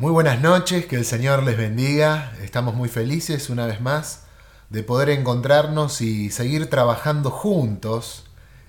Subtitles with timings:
[0.00, 2.32] Muy buenas noches, que el Señor les bendiga.
[2.40, 4.20] Estamos muy felices una vez más
[4.70, 8.22] de poder encontrarnos y seguir trabajando juntos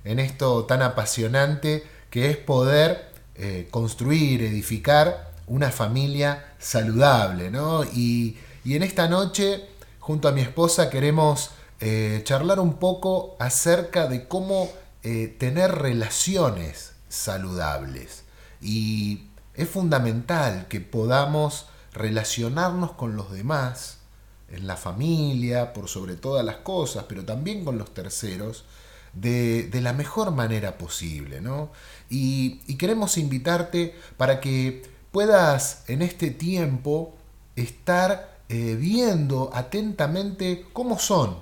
[0.04, 7.52] en esto tan apasionante que es poder eh, construir, edificar una familia saludable.
[7.52, 7.84] ¿no?
[7.84, 9.70] Y, en esta noche,
[10.00, 14.68] junto a mi esposa, queremos eh, charlar un poco acerca de cómo
[15.04, 18.23] eh, tener relaciones saludables.
[18.61, 19.29] Y
[19.60, 23.97] es fundamental que podamos relacionarnos con los demás,
[24.50, 28.64] en la familia, por sobre todas las cosas, pero también con los terceros,
[29.11, 31.42] de, la mejor manera posible.
[31.42, 31.71] ¿no?
[32.09, 37.14] Y, queremos invitarte para que puedas en este tiempo
[37.58, 41.36] estar eh, viendo atentamente cómo son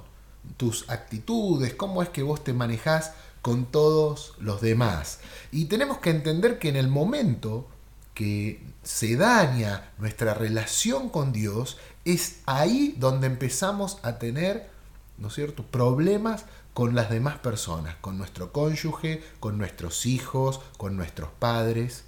[0.57, 3.11] tus actitudes, cómo es que vos te manejás
[3.43, 5.19] con todos los demás.
[5.51, 7.67] Y tenemos que entender que en el momento
[8.17, 14.71] que se daña nuestra relación con Dios, es ahí donde empezamos a tener,
[15.19, 20.95] ¿no es cierto?, problemas con las demás personas, con nuestro cónyuge, con nuestros hijos, con
[20.95, 22.05] nuestros padres.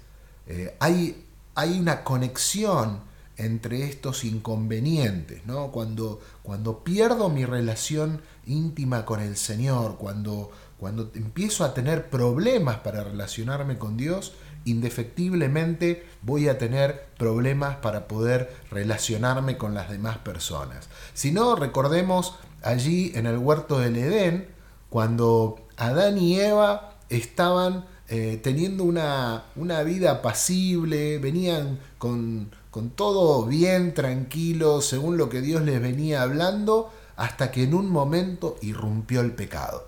[0.48, 3.02] Eh, hay, hay una conexión
[3.36, 5.70] entre estos inconvenientes, ¿no?
[5.70, 12.78] Cuando, cuando pierdo mi relación íntima con el Señor, cuando, cuando empiezo a tener problemas
[12.78, 14.32] para relacionarme con Dios,
[14.64, 20.88] indefectiblemente voy a tener problemas para poder relacionarme con las demás personas.
[21.14, 24.48] Si no, recordemos allí en el huerto del Edén,
[24.88, 33.46] cuando Adán y Eva estaban eh, teniendo una, una, vida apacible, venían con, con todo
[33.46, 39.20] bien, tranquilo, según lo que Dios les venía hablando, hasta que en un momento irrumpió
[39.20, 39.86] el pecado.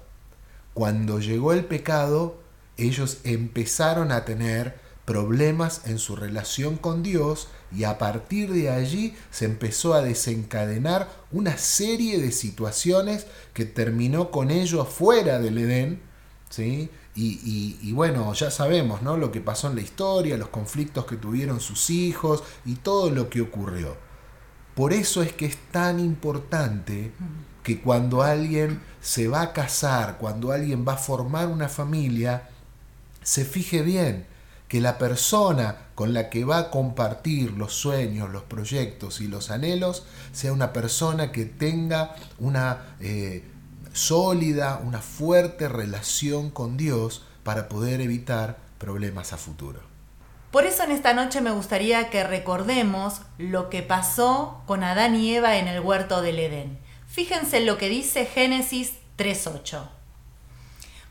[0.72, 2.41] Cuando llegó el pecado,
[2.76, 9.14] ellos empezaron a tener problemas en su relación con Dios y a partir de allí
[9.30, 16.00] se empezó a desencadenar una serie de situaciones que terminó con ellos fuera del Edén,
[16.50, 16.90] ¿sí?
[17.14, 19.18] Y, bueno, ya sabemos ¿no?
[19.18, 23.28] lo que pasó en la historia, los conflictos que tuvieron sus hijos y todo lo
[23.28, 23.96] que ocurrió.
[24.74, 27.12] Por eso es que es tan importante
[27.62, 32.48] que cuando alguien se va a casar, cuando alguien va a formar una familia,
[33.22, 34.26] se fije bien
[34.68, 39.50] que la persona con la que va a compartir los sueños, los proyectos y los
[39.50, 43.44] anhelos sea una persona que tenga una eh,
[43.92, 49.80] sólida, una fuerte relación con Dios para poder evitar problemas a futuro.
[50.50, 55.34] Por eso en esta noche me gustaría que recordemos lo que pasó con Adán y
[55.34, 56.78] Eva en el huerto del Edén.
[57.06, 60.01] Fíjense lo que dice Génesis 3.8.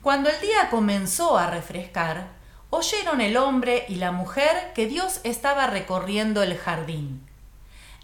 [0.02, 2.30] Cuando el día comenzó a refrescar,
[2.72, 7.24] oyeron el hombre y la mujer que Dios estaba recorriendo el jardín.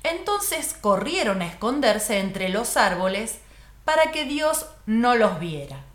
[0.03, 3.39] Entonces corrieron a esconderse entre los árboles
[3.83, 5.85] para que Dios no los viera.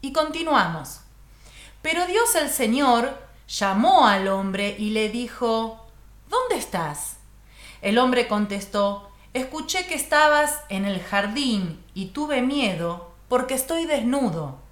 [0.00, 1.00] Y continuamos.
[1.82, 5.86] Pero Dios el Señor llamó al hombre y le dijo,
[6.30, 7.18] ¿Dónde estás?
[7.82, 14.69] El hombre contestó, Escuché que estabas en el jardín y tuve miedo porque estoy desnudo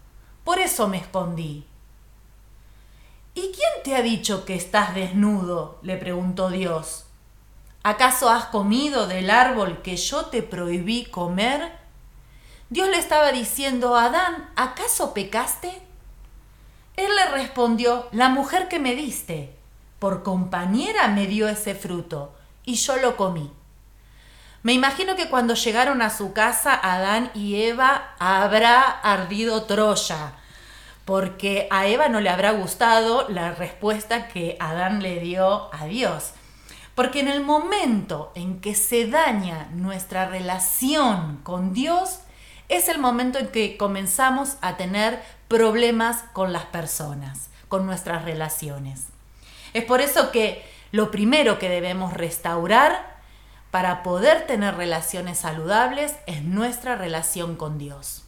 [0.48, 1.66] por eso me escondí.
[3.34, 5.78] ¿Y quién te ha dicho que estás desnudo?
[5.82, 7.04] le preguntó Dios.
[7.82, 11.70] ¿Acaso has comido del árbol que yo te prohibí comer?
[12.70, 15.82] Dios le estaba diciendo Adán, ¿acaso pecaste?
[16.96, 19.54] Él le respondió, la mujer que me diste,
[19.98, 22.32] por compañera me dio ese fruto,
[22.64, 23.52] y yo lo comí.
[24.62, 30.32] Me imagino que cuando llegaron a su casa, Adán y Eva habrá ardido Troya,
[31.04, 36.32] porque a Eva no le habrá gustado la respuesta que Adán le dio a Dios.
[36.96, 42.18] Porque en el momento en que se daña nuestra relación con Dios,
[42.68, 49.04] es el momento en que comenzamos a tener problemas con las personas, con nuestras relaciones.
[49.72, 53.17] Es por eso que lo primero que debemos restaurar
[53.70, 58.22] para poder tener relaciones saludables es nuestra relación con Dios.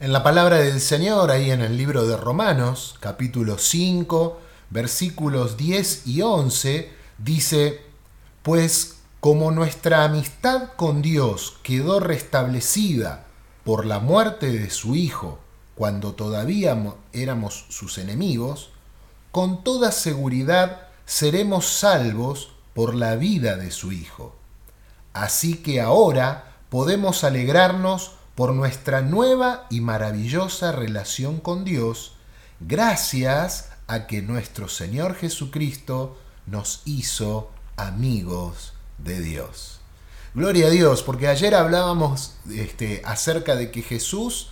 [0.00, 4.40] En la palabra del Señor, ahí en el libro de Romanos, capítulo 5,
[4.70, 7.82] versículos 10 y 11, dice,
[8.42, 13.26] pues como nuestra amistad con Dios quedó restablecida
[13.64, 15.38] por la muerte de su Hijo,
[15.74, 18.70] cuando todavía éramos sus enemigos,
[19.32, 24.39] con toda seguridad seremos salvos por la vida de su Hijo.
[25.12, 32.14] Así que ahora podemos alegrarnos por nuestra nueva y maravillosa relación con Dios,
[32.60, 36.16] gracias a que nuestro Señor Jesucristo
[36.46, 39.80] nos hizo amigos de Dios.
[40.32, 44.50] Gloria a Dios, porque ayer hablábamos este, acerca de que Jesús,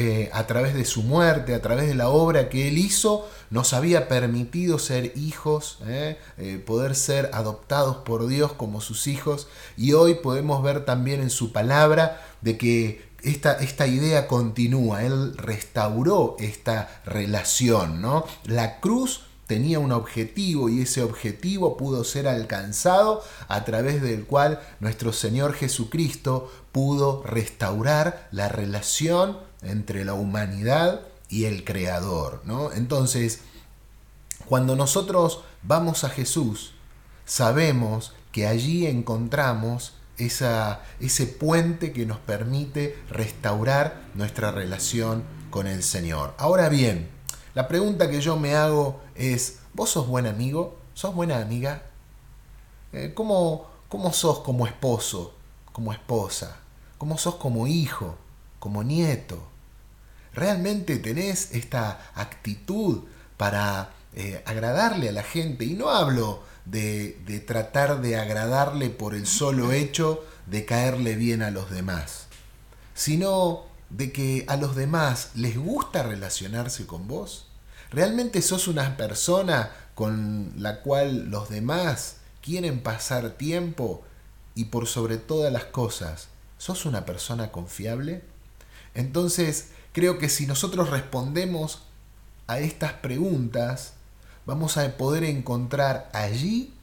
[0.00, 3.72] eh, a través de su muerte, a través de la obra que él hizo, nos
[3.72, 9.94] había permitido ser hijos, eh, eh, poder ser adoptados por Dios como sus hijos, y
[9.94, 16.36] hoy podemos ver también en su palabra de que esta, esta, idea continúa, Él restauró
[16.38, 18.24] esta relación, ¿no?
[18.44, 24.60] La cruz tenía un objetivo y ese objetivo pudo ser alcanzado a través del cual
[24.78, 32.42] nuestro Señor Jesucristo pudo restaurar la relación entre la humanidad y el Creador.
[32.44, 32.72] ¿no?
[32.72, 33.40] Entonces,
[34.46, 36.72] cuando nosotros vamos a Jesús,
[37.24, 45.82] sabemos que allí encontramos esa, ese puente que nos permite restaurar nuestra relación con el
[45.82, 46.34] Señor.
[46.38, 47.08] Ahora bien,
[47.54, 50.76] la pregunta que yo me hago es, ¿vos sos buen amigo?
[50.94, 51.82] ¿Sos buena amiga?
[52.92, 55.34] Eh, ¿cómo, ¿Cómo sos como esposo,
[55.72, 56.56] como esposa?
[56.98, 58.16] ¿Cómo sos como hijo,
[58.58, 59.48] como nieto?
[60.34, 63.04] ¿Realmente tenés esta actitud
[63.36, 65.64] para eh, agradarle a la gente?
[65.64, 71.42] Y no hablo de, de tratar de agradarle por el solo hecho de caerle bien
[71.42, 72.26] a los demás,
[72.94, 77.46] sino de que a los demás les gusta relacionarse con vos.
[77.90, 84.04] ¿Realmente sos una persona con la cual los demás quieren pasar tiempo
[84.54, 86.28] y por sobre todas las cosas,
[86.58, 88.22] sos una persona confiable?
[88.98, 91.82] Entonces, creo que si nosotros respondemos
[92.48, 93.92] a estas preguntas,
[94.44, 96.74] vamos a poder encontrar allí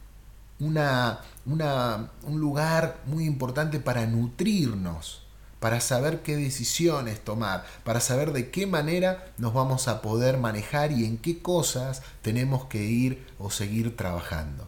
[0.62, 5.24] una, un lugar muy importante para nutrirnos
[5.60, 10.92] para saber qué decisiones tomar, para saber de qué manera nos vamos a poder manejar
[10.92, 14.68] y en qué cosas tenemos que ir o seguir trabajando.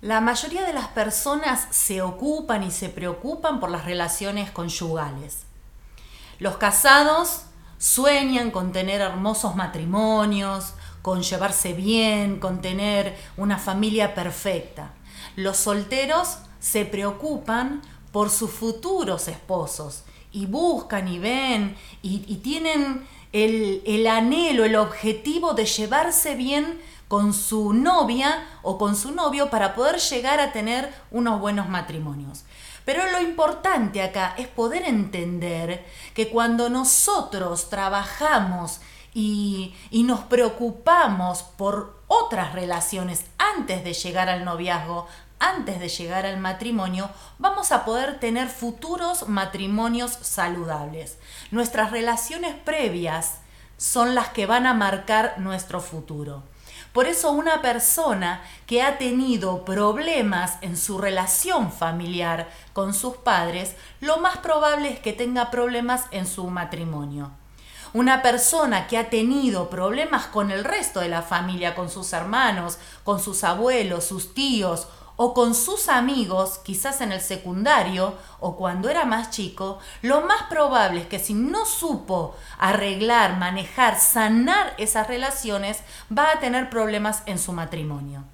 [0.00, 5.46] La mayoría de las personas se ocupan y se preocupan por las relaciones conyugales.
[6.38, 7.42] Los casados
[7.78, 14.92] sueñan con tener hermosos matrimonios, con llevarse bien, con tener una familia perfecta.
[15.36, 23.82] Los solteros se preocupan por sus futuros esposos y buscan y ven y, tienen el,
[23.86, 29.74] el anhelo, el objetivo de llevarse bien con su novia o con su novio para
[29.74, 32.44] poder llegar a tener unos buenos matrimonios.
[32.86, 35.84] Pero lo importante acá es poder entender
[36.14, 38.80] que cuando nosotros trabajamos
[39.12, 39.74] y,
[40.04, 45.08] nos preocupamos por otras relaciones antes de llegar al noviazgo,
[45.40, 51.18] antes de llegar al matrimonio, vamos a poder tener futuros matrimonios saludables.
[51.50, 53.38] Nuestras relaciones previas
[53.78, 56.44] son las que van a marcar nuestro futuro.
[56.92, 63.74] Por eso una persona que ha tenido problemas en su relación familiar con sus padres,
[64.00, 67.30] lo más probable es que tenga problemas en su matrimonio.
[67.92, 72.78] Una persona que ha tenido problemas con el resto de la familia, con sus hermanos,
[73.04, 78.88] con sus abuelos, sus tíos o con sus amigos, quizás en el secundario o cuando
[78.88, 85.08] era más chico, lo más probable es que si no supo arreglar, manejar, sanar esas
[85.08, 85.78] relaciones,
[86.16, 88.24] va a tener problemas en su matrimonio.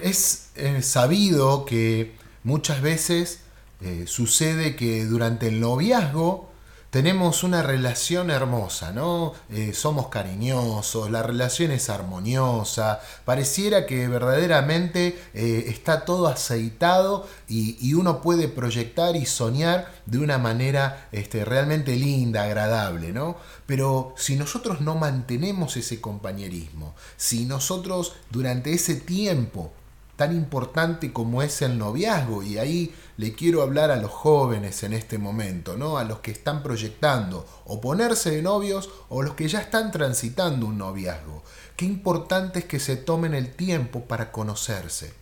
[0.00, 3.40] Es eh, sabido que muchas veces
[3.80, 6.51] eh, sucede que durante el noviazgo
[6.92, 9.32] tenemos una relación hermosa, ¿no?
[9.48, 17.94] Eh, somos cariñosos, la relación es armoniosa, pareciera que verdaderamente eh, está todo aceitado y,
[17.94, 23.36] uno puede proyectar y soñar de una manera este, realmente linda, agradable, ¿no?
[23.64, 29.72] Pero si nosotros no mantenemos ese compañerismo, si nosotros durante ese tiempo
[30.16, 32.42] tan importante como es el noviazgo.
[32.42, 35.98] Y ahí le quiero hablar a los jóvenes en este momento, ¿no?
[35.98, 40.66] A los que están proyectando o ponerse de novios o los que ya están transitando
[40.66, 41.42] un noviazgo.
[41.76, 45.14] Qué importante es que se tomen el tiempo para conocerse.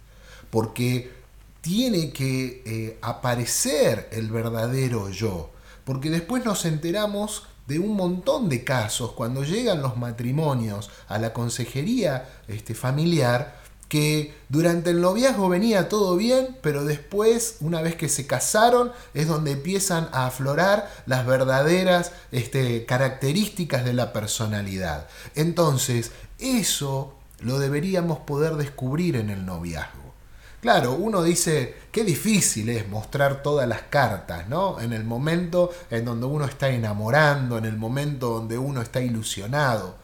[0.51, 1.13] Porque
[1.61, 5.51] tiene que eh, aparecer el verdadero yo.
[5.85, 11.33] Porque después nos enteramos de un montón de casos cuando llegan los matrimonios a la
[11.33, 13.60] consejería este, familiar
[13.91, 19.27] que durante el noviazgo venía todo bien, pero después, una vez que se casaron, es
[19.27, 25.09] donde empiezan a aflorar las verdaderas este, características de la personalidad.
[25.35, 30.15] Entonces, eso lo deberíamos poder descubrir en el noviazgo.
[30.61, 34.81] Claro, uno dice, qué difícil es mostrar todas las cartas, ¿no?
[34.81, 39.97] En el momento en donde uno está enamorando, en el momento donde uno está ilusionado.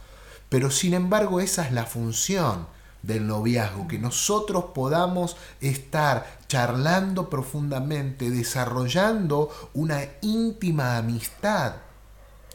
[0.48, 2.74] Pero sin embargo esa es la función
[3.06, 11.76] del noviazgo, que nosotros podamos estar charlando profundamente, desarrollando una íntima amistad.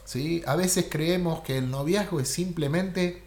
[0.03, 0.43] ¿sí?
[0.45, 3.23] A veces creemos que el noviazgo es simplemente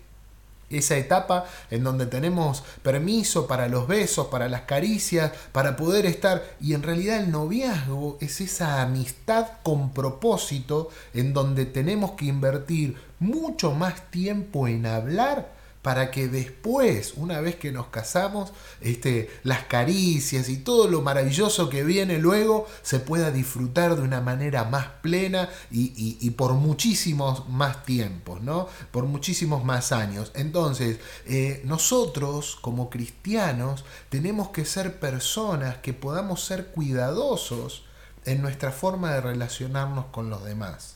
[0.71, 6.45] esa etapa en donde tenemos permiso para los besos, para las caricias, para poder estar.
[6.61, 12.97] Y en realidad el noviazgo es esa amistad con propósito en donde tenemos que invertir
[13.19, 15.54] mucho más tiempo en hablar
[15.85, 21.69] para que después, una vez que nos casamos, este, las caricias y todo lo maravilloso
[21.69, 27.85] que viene luego se pueda disfrutar de una manera más plena y, por muchísimos más
[27.85, 28.67] tiempos, ¿no?
[28.93, 30.33] Por muchísimos más años.
[30.35, 37.85] Entonces, eh, nosotros como cristianos tenemos que ser personas que podamos ser cuidadosos
[38.25, 40.95] en nuestra forma de relacionarnos con los demás.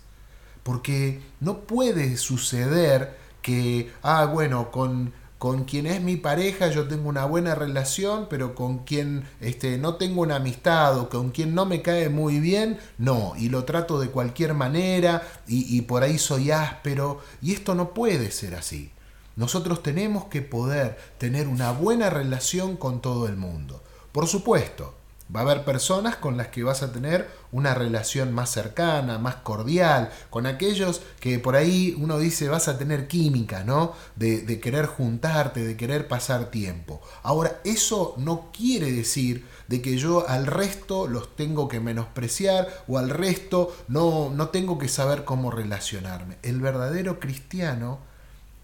[0.63, 7.09] Porque no puede suceder que, ah, bueno, con, con quien es mi pareja yo tengo
[7.09, 11.65] una buena relación, pero con quien este, no tengo una amistad o con quien no
[11.65, 16.19] me cae muy bien, no, y lo trato de cualquier manera y, y por ahí
[16.19, 18.93] soy áspero, y esto no puede ser así.
[19.35, 23.83] Nosotros tenemos que poder tener una buena relación con todo el mundo.
[24.13, 24.98] Por supuesto,
[25.35, 29.37] Va a haber personas con las que vas a tener una relación más cercana, más
[29.37, 33.93] cordial, con aquellos que por ahí uno dice vas a tener química, ¿no?
[34.17, 37.03] De, de, querer juntarte, de querer pasar tiempo.
[37.23, 42.99] Ahora, eso no quiere decir de que yo al resto los tengo que menospreciar o
[42.99, 46.39] al resto no, no tengo que saber cómo relacionarme.
[46.43, 48.08] El verdadero cristiano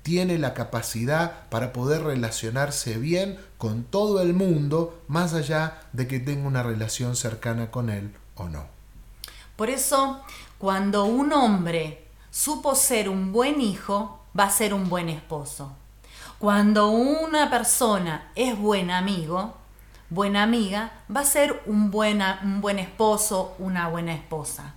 [0.04, 6.20] tiene la capacidad para poder relacionarse bien con todo el mundo, más allá de que
[6.20, 8.66] tenga una relación cercana con él o no.
[9.56, 10.20] Por eso,
[10.58, 15.72] cuando un hombre supo ser un buen hijo, va a ser un buen esposo.
[16.38, 19.54] Cuando una persona es buen amigo,
[20.10, 24.74] buena amiga, va a ser un, buena, un buen esposo, una buena esposa.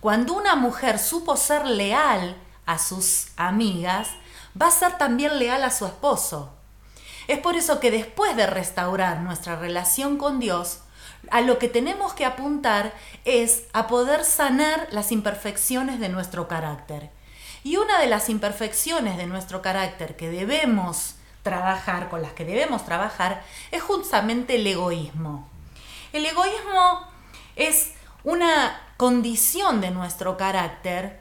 [0.00, 4.10] Cuando una mujer supo ser leal a sus amigas,
[4.60, 6.54] va a ser también leal a su esposo.
[7.26, 10.80] Es por eso que después de restaurar nuestra relación con Dios,
[11.30, 17.10] a lo que tenemos que apuntar es a poder sanar las imperfecciones de nuestro carácter.
[17.64, 22.84] Y una de las imperfecciones de nuestro carácter que debemos trabajar, con las que debemos
[22.84, 25.48] trabajar, es justamente el egoísmo.
[26.12, 27.06] El egoísmo
[27.56, 27.92] es
[28.24, 31.20] una condición de nuestro carácter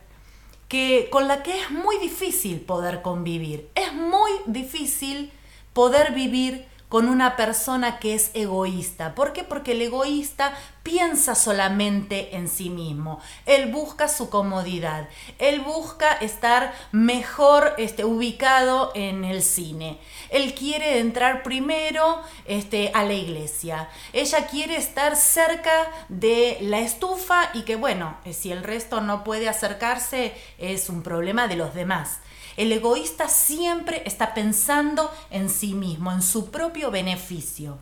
[0.67, 3.69] que, con la que es muy difícil poder convivir.
[3.75, 5.31] Es muy difícil
[5.74, 9.13] poder vivir con una persona que es egoísta.
[9.13, 9.44] ¿Por qué?
[9.44, 10.53] Porque el egoísta
[10.84, 13.20] piensa solamente en sí mismo.
[13.46, 15.10] Él busca su comodidad.
[15.38, 20.00] Él busca estar mejor este, ubicado en el cine.
[20.29, 23.89] Él quiere entrar primero este, a la iglesia.
[24.13, 29.50] Ella quiere estar cerca de la estufa y que bueno, si el resto no puede
[29.50, 32.20] acercarse es un problema de los demás.
[32.57, 37.77] El egoísta siempre está pensando en sí mismo, en su propio beneficio.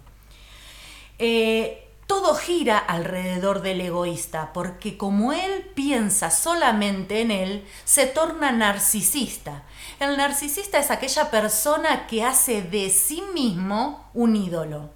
[1.18, 8.52] Eh, todo gira alrededor del egoísta, porque como él piensa solamente en él, se torna
[8.52, 9.64] narcisista.
[10.00, 14.92] El narcisista es aquella persona que hace de sí mismo un ídolo.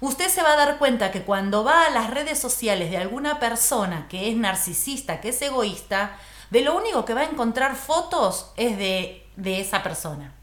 [0.00, 3.40] Usted se va a dar cuenta que cuando va a las redes sociales de alguna
[3.40, 6.16] persona que es narcisista, que es egoísta,
[6.50, 10.34] de lo único que va a encontrar fotos es de, de esa persona.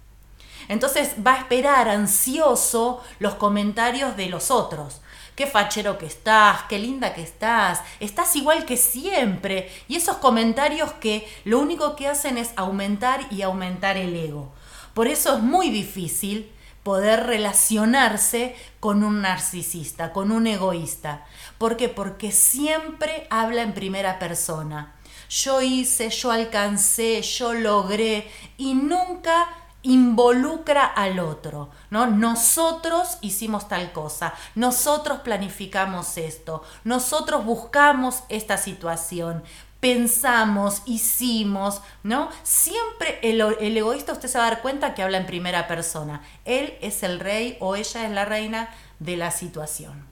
[0.67, 5.01] Entonces va a esperar ansioso los comentarios de los otros.
[5.35, 9.69] Qué fachero que estás, qué linda que estás, estás igual que siempre.
[9.87, 14.53] Y esos comentarios que lo único que hacen es aumentar y aumentar el ego.
[14.93, 16.51] Por eso es muy difícil
[16.83, 21.25] poder relacionarse con un narcisista, con un egoísta.
[21.57, 21.89] ¿Por qué?
[21.89, 24.94] Porque siempre habla en primera persona
[25.29, 29.47] yo hice, yo alcancé, yo logré y nunca
[29.85, 32.07] involucra al otro, ¿no?
[32.07, 39.43] Nosotros hicimos tal cosa, nosotros planificamos esto, nosotros buscamos esta situación,
[39.79, 42.29] pensamos, hicimos, ¿no?
[42.41, 46.23] Siempre el, el, egoísta usted se va a dar cuenta que habla en primera persona.
[46.45, 50.07] Él es el rey o ella es la reina de la situación.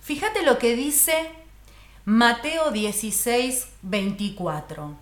[0.00, 1.41] Fíjate lo que dice
[2.04, 4.96] Mateo 16, 24.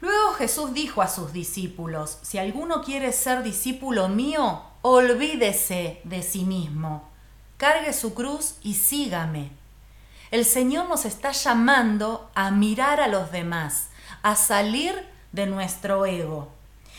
[0.00, 6.42] Luego Jesús dijo a sus discípulos, si alguno quiere ser discípulo mío, olvídese de sí
[6.42, 7.08] mismo,
[7.58, 9.52] cargue su cruz y sígame.
[10.32, 13.90] El Señor nos está llamando a mirar a los demás,
[14.22, 16.48] a salir de nuestro ego.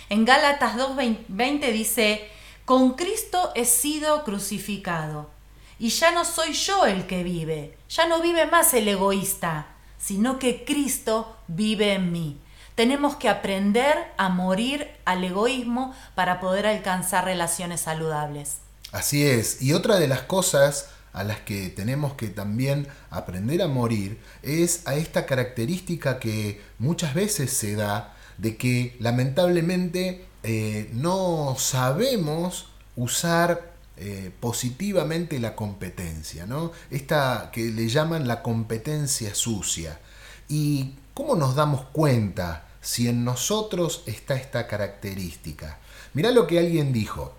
[0.07, 2.31] En Gálatas 2.20 dice,
[2.63, 5.36] Con Cristo he sido crucificado.
[5.79, 9.67] Y ya no soy yo el que vive, ya no vive más el egoísta,
[9.99, 12.39] sino que Cristo vive en mí.
[12.75, 18.57] Tenemos que aprender a morir al egoísmo para poder alcanzar relaciones saludables.
[18.91, 19.61] Así es.
[19.61, 24.85] Y otra de las cosas a las que tenemos que también aprender a morir es
[24.85, 33.76] a esta característica que muchas veces se da de que lamentablemente eh, no sabemos usar
[33.99, 36.71] eh, positivamente la competencia, ¿no?
[36.91, 39.99] Esta que le llaman la competencia sucia.
[40.47, 45.79] ¿Y cómo nos damos cuenta si en nosotros está esta característica?
[46.13, 47.33] Mirá lo que alguien dijo.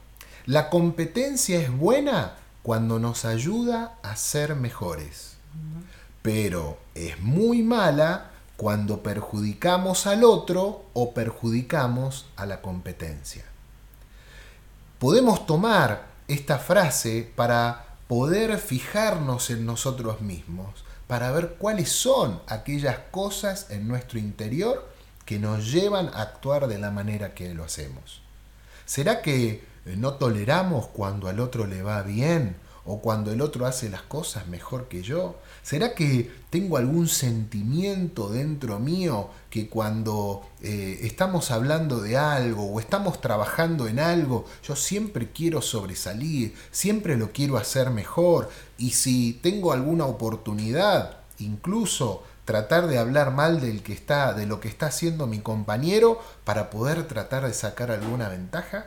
[0.47, 5.37] La competencia es buena cuando nos ayuda a ser mejores,
[6.23, 13.45] pero es muy mala cuando perjudicamos al otro o perjudicamos a la competencia.
[14.99, 22.99] Podemos tomar esta frase para poder fijarnos en nosotros mismos, para ver cuáles son aquellas
[23.11, 24.89] cosas en nuestro interior
[25.25, 28.23] que nos llevan a actuar de la manera que lo hacemos.
[28.87, 33.91] ¿Será que no toleramos cuando al otro le va bien o cuando el otro hace
[33.91, 35.37] las cosas mejor que yo?
[35.63, 42.81] ¿Será que tengo algún sentimiento dentro mío que cuando eh, estamos hablando de algo o
[42.81, 48.49] estamos trabajando en algo, yo siempre quiero sobresalir, siempre lo quiero hacer mejor
[48.79, 54.59] y si tengo alguna oportunidad, incluso tratar de hablar mal del que está, de lo
[54.59, 58.87] que está haciendo mi compañero para poder tratar de sacar alguna ventaja?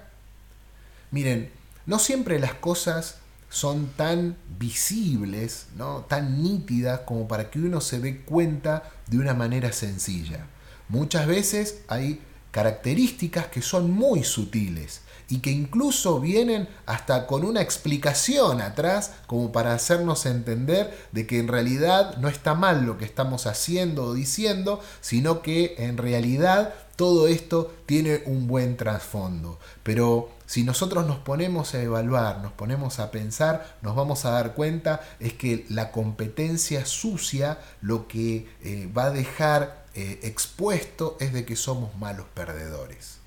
[1.12, 1.52] Miren,
[1.86, 3.21] no siempre las cosas
[3.52, 6.06] son tan visibles, ¿no?
[6.08, 10.48] tan nítidas como para que uno se dé cuenta de una manera sencilla.
[10.88, 17.62] Muchas veces hay características que son muy sutiles y que incluso vienen hasta con una
[17.62, 23.06] explicación atrás como para hacernos entender de que en realidad no está mal lo que
[23.06, 29.60] estamos haciendo o diciendo, sino que en realidad todo esto tiene un buen trasfondo.
[29.84, 34.54] Pero si nosotros nos ponemos a evaluar, nos ponemos a pensar, nos vamos a dar
[34.54, 41.32] cuenta es que la competencia sucia lo que eh, va a dejar eh, expuesto es
[41.32, 43.20] de que somos malos perdedores.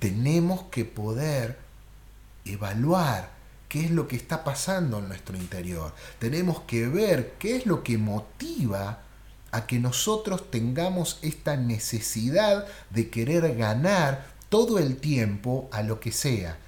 [0.00, 1.60] Tenemos que poder
[2.44, 3.30] evaluar
[3.68, 5.94] qué es lo que está pasando en nuestro interior.
[6.18, 9.02] Tenemos que ver qué es lo que motiva
[9.52, 16.12] a que nosotros tengamos esta necesidad de querer ganar todo el tiempo a lo que
[16.12, 16.58] sea.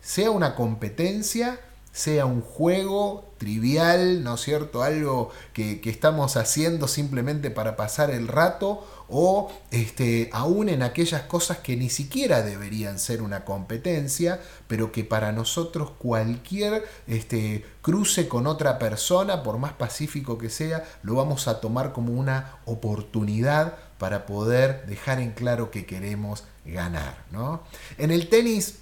[0.00, 1.60] Sea una competencia,
[1.92, 4.82] sea un juego trivial, ¿no es cierto?
[4.82, 11.58] Algo que, estamos haciendo simplemente para pasar el rato o este, aún en aquellas cosas
[11.58, 18.46] que ni siquiera deberían ser una competencia, pero que para nosotros cualquier este, cruce con
[18.46, 24.26] otra persona, por más pacífico que sea, lo vamos a tomar como una oportunidad para
[24.26, 27.24] poder dejar en claro que queremos ganar.
[27.30, 27.62] ¿no?
[27.98, 28.76] En el tenis,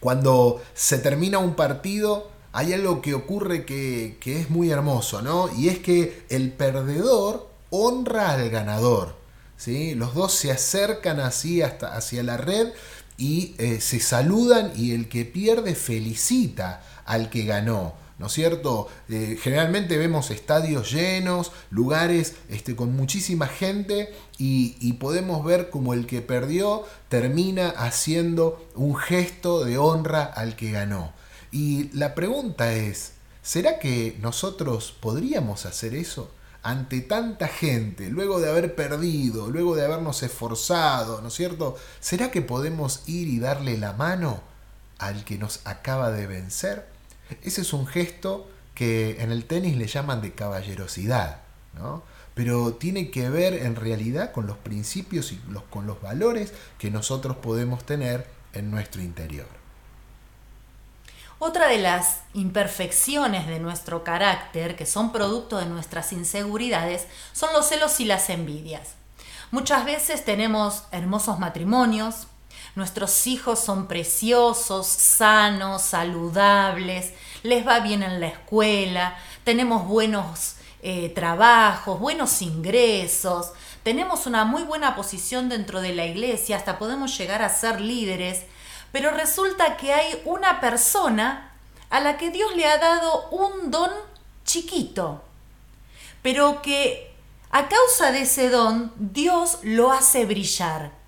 [0.00, 5.50] cuando se termina un partido, hay algo que ocurre que, es muy hermoso, ¿no?
[5.58, 9.14] Y es que el perdedor honra al ganador.
[9.58, 9.94] ¿sí?
[9.94, 12.68] Los dos se acercan así hasta hacia la red
[13.18, 17.94] y eh, se saludan y el que pierde felicita al que ganó.
[18.18, 18.88] ¿No es cierto?
[19.08, 25.94] Eh, generalmente vemos estadios llenos, lugares este, con muchísima gente y, y, podemos ver como
[25.94, 31.12] el que perdió termina haciendo un gesto de honra al que ganó.
[31.52, 36.30] Y la pregunta es, ¿será que nosotros podríamos hacer eso?
[36.66, 41.76] ante tanta gente, luego de haber perdido, luego de habernos esforzado, ¿no es cierto?
[42.00, 44.40] ¿Será que podemos ir y darle la mano
[44.98, 46.95] al que nos acaba de vencer?
[47.42, 51.40] Ese es un gesto que en el tenis le llaman de caballerosidad,
[51.74, 52.02] ¿no?
[52.34, 56.90] Pero tiene que ver en realidad con los principios y los, con los valores que
[56.90, 59.46] nosotros podemos tener en nuestro interior.
[61.38, 67.68] Otra de las imperfecciones de nuestro carácter, que son producto de nuestras inseguridades, son los
[67.68, 68.94] celos y las envidias.
[69.50, 72.26] Muchas veces tenemos hermosos matrimonios,
[72.76, 77.10] Nuestros hijos son preciosos, sanos, saludables,
[77.42, 84.62] les va bien en la escuela, tenemos buenos eh, trabajos, buenos ingresos, tenemos una muy
[84.62, 88.42] buena posición dentro de la iglesia, hasta podemos llegar a ser líderes,
[88.92, 91.52] pero resulta que hay una persona
[91.88, 93.90] a la que Dios le ha dado un don
[94.44, 95.24] chiquito,
[96.20, 97.10] pero que
[97.50, 101.05] a causa de ese don Dios lo hace brillar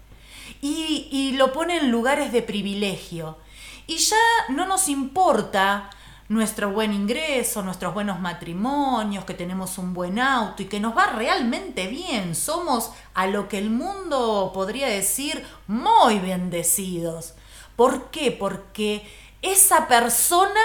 [0.61, 3.39] y, lo pone en lugares de privilegio.
[3.87, 4.17] Y ya
[4.49, 5.91] no nos importa
[6.29, 11.07] nuestro buen ingreso, nuestros buenos matrimonios, que tenemos un buen auto y que nos va
[11.07, 12.35] realmente bien.
[12.35, 17.35] Somos a lo que el mundo podría decir muy bendecidos.
[17.77, 18.33] ¿Por qué?
[18.33, 19.09] Porque
[19.43, 20.61] esa persona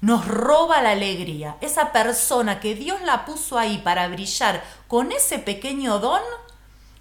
[0.00, 1.56] nos roba la alegría.
[1.60, 6.20] Esa persona que Dios la puso ahí para brillar con ese pequeño don,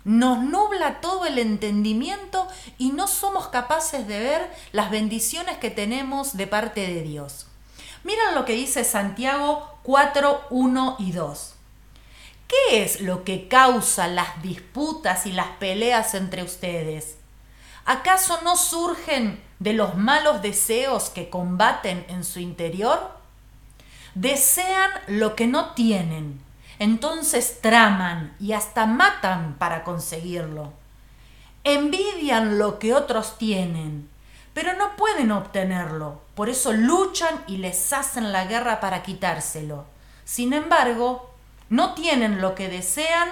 [0.04, 6.36] nos nubla todo el entendimiento y no somos capaces de ver las bendiciones que tenemos
[6.36, 7.48] de parte de Dios.
[8.04, 11.56] Miren lo que dice Santiago 4, 1 y 2.
[12.48, 17.16] ¿Qué es lo que causa las disputas y las peleas entre ustedes?
[17.86, 23.12] ¿Acaso no surgen de los malos deseos que combaten en su interior?
[24.16, 26.42] Desean lo que no tienen,
[26.79, 30.73] entonces traman y hasta matan para conseguirlo.
[31.63, 34.09] Envidian lo que otros tienen
[34.53, 39.86] pero no pueden obtenerlo, por eso luchan y les hacen la guerra para quitárselo.
[40.25, 41.33] Sin embargo,
[41.69, 43.29] no tienen lo que desean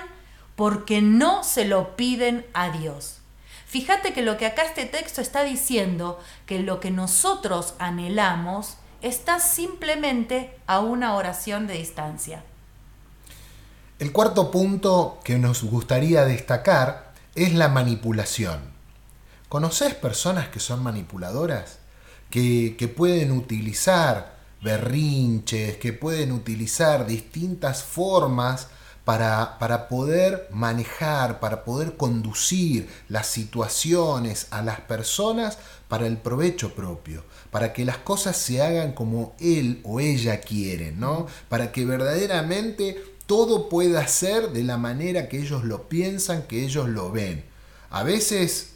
[0.56, 3.20] porque no se lo piden a Dios.
[3.68, 9.40] Fíjate que lo que acá este texto está diciendo, que lo que nosotros anhelamos está
[9.40, 12.44] simplemente a una oración de distancia.
[14.02, 18.60] El cuarto punto que nos gustaría destacar es la manipulación.
[19.48, 21.78] ¿Conoces personas que son manipuladoras?
[22.32, 28.70] Que, que pueden utilizar berrinches, que pueden utilizar distintas formas
[29.06, 36.74] para, para, poder manejar, para poder conducir las situaciones a las personas para el provecho
[36.74, 41.28] propio, para que las cosas se hagan como él o ella quieren, ¿no?
[41.50, 46.90] Para que verdaderamente todo pueda ser de la manera que ellos lo piensan, que ellos
[46.90, 47.46] lo ven.
[47.90, 48.72] A veces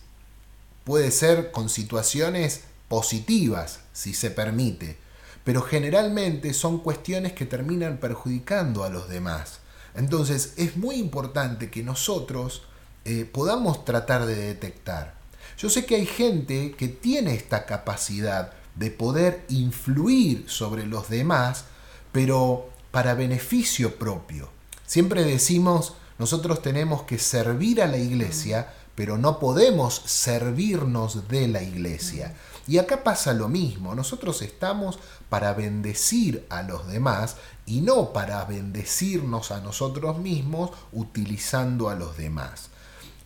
[0.85, 4.97] puede ser con situaciones positivas, si se permite,
[5.43, 9.59] pero generalmente son cuestiones que terminan perjudicando a los demás.
[9.93, 12.61] Entonces es muy importante que nosotros
[13.03, 15.15] eh, podamos tratar de detectar.
[15.57, 21.65] Yo sé que hay gente que tiene esta capacidad de poder influir sobre los demás,
[22.13, 24.47] pero para beneficio propio.
[24.87, 31.61] Siempre decimos, nosotros tenemos que servir a la iglesia pero no podemos servirnos de la
[31.61, 32.33] iglesia.
[32.67, 34.97] Y acá pasa lo mismo, nosotros estamos
[35.29, 42.17] para bendecir a los demás y no para bendecirnos a nosotros mismos utilizando a los
[42.17, 42.69] demás.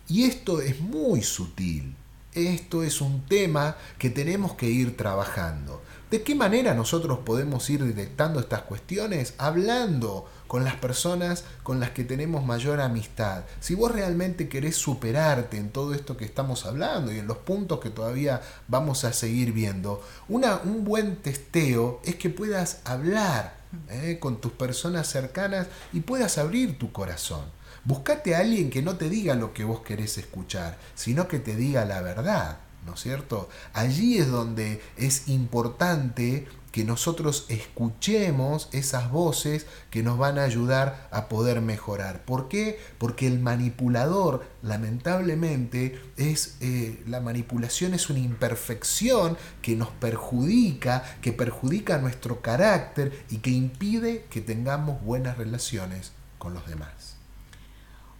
[0.08, 1.94] Y esto es muy sutil,
[2.34, 5.80] esto es un tema que tenemos que ir trabajando.
[6.10, 9.34] ¿De qué manera nosotros podemos ir detectando estas cuestiones?
[9.38, 13.44] Hablando con las personas con las que tenemos mayor amistad.
[13.60, 17.78] Si vos realmente querés superarte en todo esto que estamos hablando y en los puntos
[17.78, 23.54] que todavía vamos a seguir viendo, un buen testeo es que puedas hablar
[23.88, 27.44] eh, con tus personas cercanas y puedas abrir tu corazón.
[27.84, 31.54] Buscate a alguien que no te diga lo que vos querés escuchar, sino que te
[31.54, 32.58] diga la verdad.
[32.86, 33.48] ¿No es cierto?
[33.72, 41.08] Allí es donde es importante que nosotros escuchemos esas voces que nos van a ayudar
[41.10, 42.22] a poder mejorar.
[42.24, 42.78] ¿Por qué?
[42.98, 51.32] Porque el manipulador, lamentablemente, es eh, la manipulación es una imperfección que nos perjudica, que
[51.32, 57.16] perjudica nuestro carácter y que impide que tengamos buenas relaciones con los demás.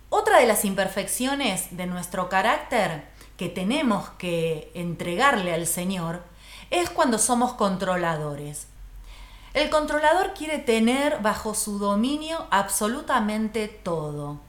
[0.08, 3.04] Otra de las imperfecciones de nuestro carácter
[3.40, 6.22] que tenemos que entregarle al Señor
[6.68, 8.66] es cuando somos controladores.
[9.54, 14.40] El controlador quiere tener bajo su dominio absolutamente todo.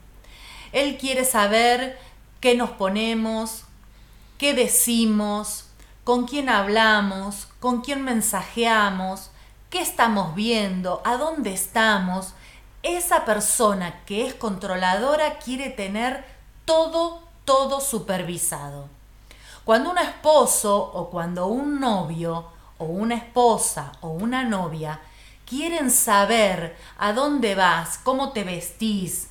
[0.73, 1.97] Él quiere saber
[2.41, 3.63] qué nos ponemos,
[4.37, 5.67] qué decimos,
[6.03, 9.31] con quién hablamos, con quién mensajeamos,
[9.69, 12.33] qué estamos viendo, a dónde estamos.
[12.83, 16.25] Esa persona que es controladora quiere tener
[16.65, 18.87] todo todo supervisado.
[19.65, 22.45] Cuando un esposo o cuando un novio
[22.77, 25.01] o una esposa o una novia
[25.45, 29.27] quieren saber a dónde vas, cómo te vestís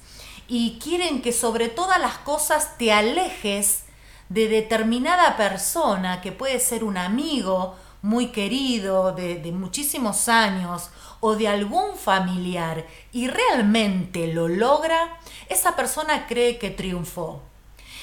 [0.48, 3.84] y quieren que sobre todas las cosas te alejes
[4.28, 11.36] de determinada persona que puede ser un amigo muy querido de, de muchísimos años o
[11.36, 17.40] de algún familiar y realmente lo logra, esa persona cree que triunfó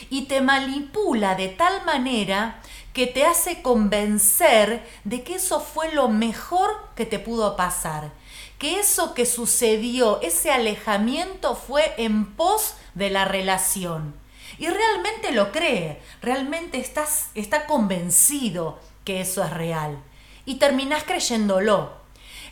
[0.10, 2.62] y te manipula de tal manera
[2.94, 8.12] que te hace convencer de que eso fue lo mejor que te pudo pasar,
[8.58, 14.16] que eso que sucedió, ese alejamiento fue en pos de la relación.
[14.58, 20.02] Y realmente lo cree, realmente estás, está convencido que eso es real.
[20.46, 21.92] y terminás creyéndolo.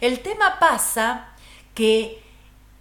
[0.01, 1.29] El tema pasa
[1.73, 2.21] que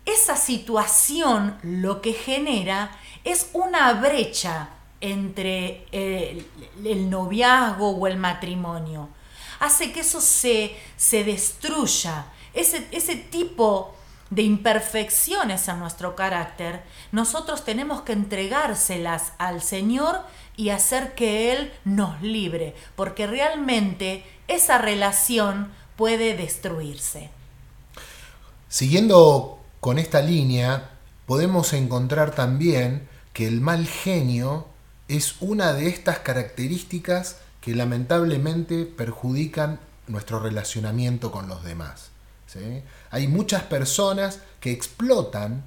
[0.05, 2.91] esa situación lo que genera
[3.25, 4.69] es una brecha
[5.01, 9.09] entre el, noviazgo o el matrimonio.
[9.61, 12.27] Hace que eso se, se destruya.
[12.53, 13.95] Ese, ese tipo
[14.31, 16.83] de imperfecciones en nuestro carácter,
[17.13, 20.21] nosotros tenemos que entregárselas al Señor
[20.57, 27.31] y hacer que Él nos libre, porque realmente esa relación puede destruirse.
[28.69, 30.91] Siguiendo con esta línea,
[31.27, 34.67] podemos encontrar también que el mal genio
[35.09, 42.11] es una de estas características que lamentablemente perjudican nuestro relacionamiento con los demás.
[43.11, 45.65] Hay muchas personas que explotan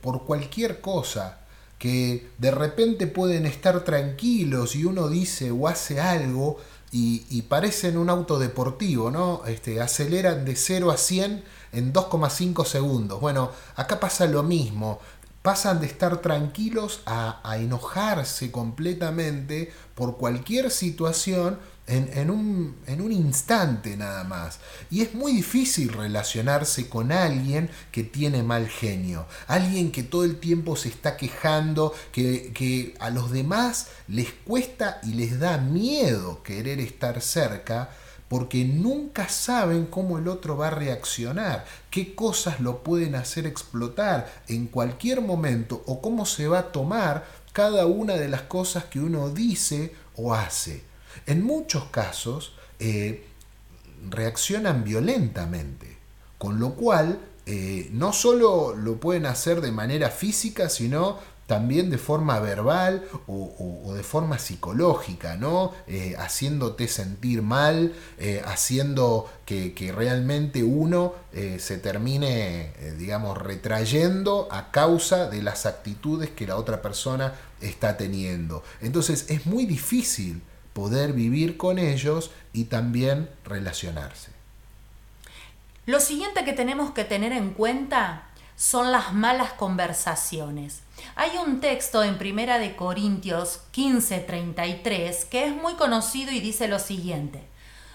[0.00, 1.40] por cualquier cosa,
[1.78, 6.58] que de repente pueden estar tranquilos y uno dice o hace algo
[6.90, 9.42] y, parecen un auto deportivo, ¿no?
[9.46, 13.20] Este, aceleran de 0 a 100 en 2,5 segundos.
[13.20, 14.98] Bueno, acá pasa lo mismo
[15.42, 23.96] pasan de estar tranquilos a, enojarse completamente por cualquier situación en, un, en, un, instante
[23.96, 24.58] nada más.
[24.90, 30.38] Y es muy difícil relacionarse con alguien que tiene mal genio, alguien que todo el
[30.38, 36.42] tiempo se está quejando, que, que a los demás les cuesta y les da miedo
[36.42, 37.88] querer estar cerca
[38.28, 44.30] porque nunca saben cómo el otro va a reaccionar, qué cosas lo pueden hacer explotar
[44.48, 49.00] en cualquier momento o cómo se va a tomar cada una de las cosas que
[49.00, 50.82] uno dice o hace.
[51.26, 53.24] En muchos casos eh,
[54.10, 55.96] reaccionan violentamente,
[56.36, 61.96] con lo cual eh, no solo lo pueden hacer de manera física, sino también de
[61.96, 65.72] forma verbal o, de forma psicológica, ¿no?
[65.86, 74.70] Eh, haciéndote sentir mal, eh, haciendo que, realmente uno eh, se termine, digamos, retrayendo a
[74.70, 77.32] causa de las actitudes que la otra persona
[77.62, 78.62] está teniendo.
[78.82, 80.42] Entonces es muy difícil
[80.74, 84.32] poder vivir con ellos y también relacionarse.
[85.86, 88.27] Lo siguiente que tenemos que tener en cuenta
[88.58, 90.82] son las malas conversaciones.
[91.14, 96.80] Hay un texto en Primera de Corintios 15:33 que es muy conocido y dice lo
[96.80, 97.46] siguiente: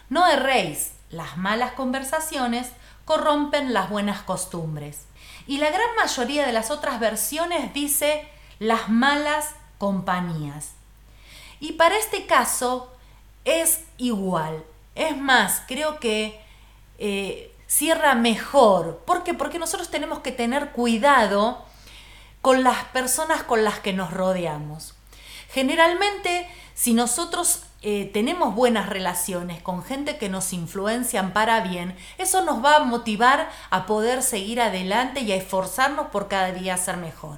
[0.10, 2.70] No erréis, las malas conversaciones
[3.04, 5.06] corrompen las buenas costumbres.
[5.48, 8.26] Y la gran mayoría de las otras versiones dice
[8.60, 10.72] las malas compañías.
[11.60, 12.90] Y para este caso
[13.44, 14.64] es igual.
[14.96, 16.40] Es más, creo que
[17.00, 19.00] eh, cierra mejor.
[19.06, 19.34] ¿Por qué?
[19.34, 21.66] Porque nosotros tenemos que tener cuidado
[22.42, 24.94] con las personas con las que nos rodeamos.
[25.50, 32.44] Generalmente, si nosotros eh, tenemos buenas relaciones con gente que nos influencian para bien, eso
[32.44, 36.98] nos va a motivar a poder seguir adelante y a esforzarnos por cada día ser
[36.98, 37.38] mejor.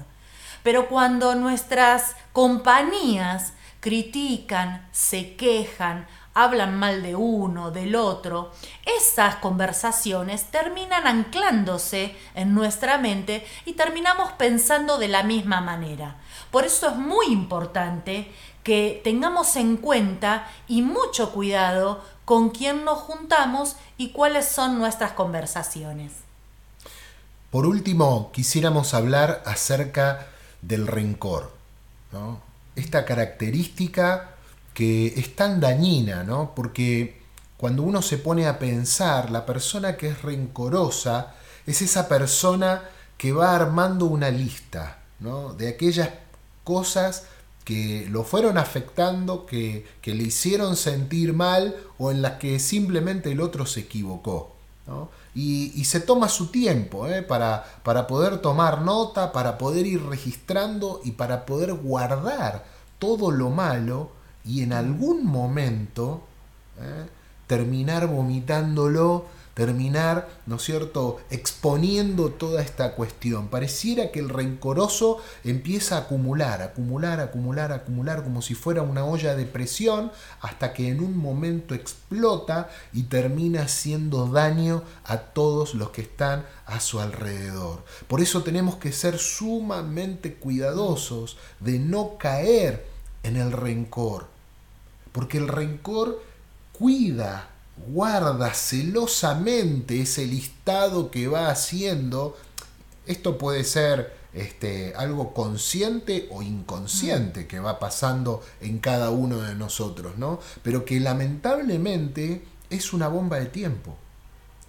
[0.63, 8.51] Pero cuando nuestras compañías critican, se quejan, hablan mal de uno, del otro,
[8.85, 16.17] esas conversaciones terminan anclándose en nuestra mente y terminamos pensando de la misma manera.
[16.51, 18.31] Por eso es muy importante
[18.63, 25.13] que tengamos en cuenta y mucho cuidado con quién nos juntamos y cuáles son nuestras
[25.13, 26.11] conversaciones.
[27.49, 30.27] Por último, quisiéramos hablar acerca
[30.61, 31.53] del rencor.
[32.75, 34.34] Esta característica
[34.75, 36.53] que es tan dañina, ¿no?
[36.53, 37.21] Porque
[37.57, 41.33] cuando uno se pone a pensar, la persona que es rencorosa
[41.65, 42.83] es esa persona
[43.17, 45.53] que va armando una lista, ¿no?
[45.53, 46.09] De aquellas
[46.65, 47.23] cosas
[47.63, 53.39] que lo fueron afectando, que, le hicieron sentir mal o en las que simplemente el
[53.41, 54.51] otro se equivocó.
[55.33, 57.23] Y, se toma su tiempo ¿eh?
[57.23, 62.65] para, para poder tomar nota, para poder ir registrando y para poder guardar
[62.99, 64.11] todo lo malo
[64.45, 66.23] y en algún momento
[66.79, 67.05] ¿eh?
[67.47, 73.47] terminar vomitándolo, terminar, ¿no es cierto?, exponiendo toda esta cuestión.
[73.47, 79.33] Pareciera que el rencoroso empieza a acumular, acumular, acumular, acumular, como si fuera una olla
[79.35, 85.91] de presión, hasta que en un momento explota y termina haciendo daño a todos los
[85.91, 87.85] que están a su alrededor.
[88.09, 92.85] Por eso tenemos que ser sumamente cuidadosos de no caer
[93.23, 94.34] en el rencor
[95.15, 96.21] porque el rencor
[96.73, 97.47] cuida,
[97.87, 102.35] guarda celosamente ese listado que va haciendo.
[103.05, 109.55] Esto puede ser este, algo consciente o inconsciente que va pasando en cada uno de
[109.55, 110.41] nosotros, ¿no?
[110.63, 113.95] Pero que lamentablemente es una bomba de tiempo,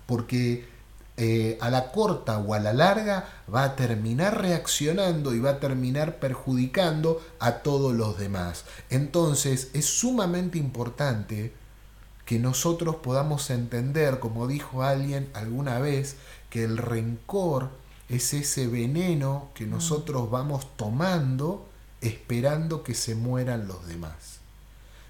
[0.06, 0.64] porque
[1.18, 5.60] eh, a la corta o a la larga va a terminar reaccionando y va a
[5.60, 8.64] terminar perjudicando a todos los demás.
[8.90, 11.52] Entonces es sumamente importante
[12.26, 16.16] que nosotros podamos entender, como dijo alguien alguna vez,
[16.50, 17.70] que el rencor
[18.08, 19.70] es ese veneno que mm.
[19.70, 21.66] nosotros vamos tomando
[22.00, 24.40] esperando que se mueran los demás.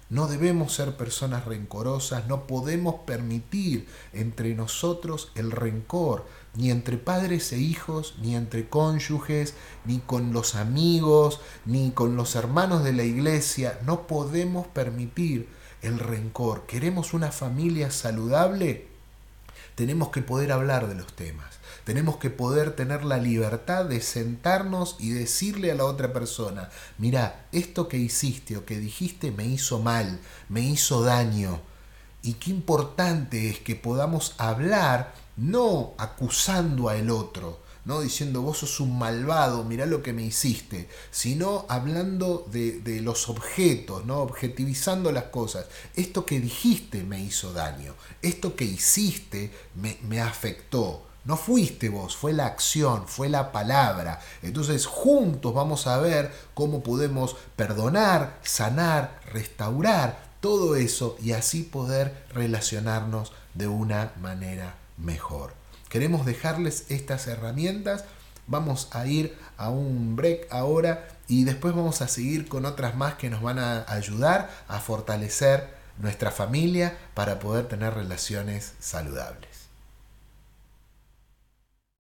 [0.09, 7.51] No debemos ser personas rencorosas, no podemos permitir entre nosotros el rencor, ni entre padres
[7.51, 13.03] e hijos, ni entre cónyuges, ni con los amigos, ni con los hermanos de la
[13.03, 13.79] iglesia.
[13.85, 15.49] No podemos permitir
[15.81, 16.65] el rencor.
[16.67, 18.87] ¿Queremos una familia saludable?
[19.75, 21.56] Tenemos que poder hablar de los temas.
[21.87, 27.47] Tenemos que poder tener la libertad de sentarnos y decirle a la otra persona, mira,
[27.53, 30.19] esto que hiciste o que dijiste me hizo mal,
[30.49, 31.61] me hizo daño.
[32.21, 38.81] Y qué importante es que podamos hablar no acusando al otro, no diciendo vos sos
[38.81, 44.17] un malvado, mirá lo que me hiciste, sino hablando de, de, los objetos, ¿no?
[44.17, 45.67] objetivizando las cosas.
[45.95, 51.06] Esto que dijiste me hizo daño, esto que hiciste me, me afectó.
[51.27, 54.21] No fuiste vos, fue la acción, fue la palabra.
[54.41, 62.25] Entonces juntos vamos a ver cómo podemos perdonar, sanar, restaurar todo eso y así poder
[62.33, 65.53] relacionarnos de una manera mejor.
[65.89, 68.05] Queremos dejarles estas herramientas.
[68.47, 73.15] Vamos a ir a un break ahora y después vamos a seguir con otras más
[73.15, 79.46] que nos van a ayudar a fortalecer nuestra familia para poder tener relaciones saludables.